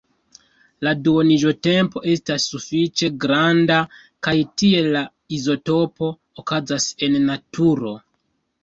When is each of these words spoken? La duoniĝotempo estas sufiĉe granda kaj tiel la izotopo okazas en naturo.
La 0.85 0.93
duoniĝotempo 1.07 2.03
estas 2.13 2.47
sufiĉe 2.53 3.11
granda 3.27 3.77
kaj 4.29 4.35
tiel 4.63 4.93
la 4.97 5.07
izotopo 5.41 6.13
okazas 6.45 6.91
en 7.09 7.25
naturo. 7.33 7.99